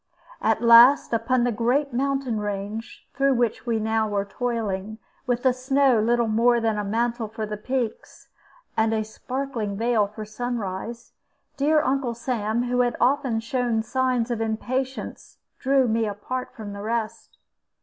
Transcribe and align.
At 0.41 0.63
last, 0.63 1.13
upon 1.13 1.43
the 1.43 1.51
great 1.51 1.93
mountain 1.93 2.39
range, 2.39 3.07
through 3.13 3.35
which 3.35 3.67
we 3.67 3.79
now 3.79 4.07
were 4.09 4.25
toiling, 4.25 4.97
with 5.27 5.43
the 5.43 5.53
snow 5.53 5.99
little 6.01 6.27
more 6.27 6.59
than 6.59 6.79
a 6.79 6.83
mantle 6.83 7.27
for 7.27 7.45
the 7.45 7.55
peaks, 7.55 8.27
and 8.75 8.95
a 8.95 9.03
sparkling 9.03 9.77
veil 9.77 10.07
for 10.07 10.25
sunrise, 10.25 11.11
dear 11.55 11.83
Uncle 11.83 12.15
Sam, 12.15 12.63
who 12.63 12.79
had 12.81 12.95
often 12.99 13.39
shown 13.41 13.83
signs 13.83 14.31
of 14.31 14.41
impatience, 14.41 15.37
drew 15.59 15.87
me 15.87 16.07
apart 16.07 16.51
from 16.55 16.73
the 16.73 16.81
rest. 16.81 17.37